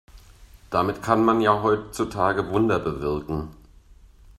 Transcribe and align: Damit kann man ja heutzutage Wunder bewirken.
Damit 0.71 1.03
kann 1.03 1.23
man 1.23 1.41
ja 1.41 1.61
heutzutage 1.61 2.49
Wunder 2.49 2.79
bewirken. 2.79 3.49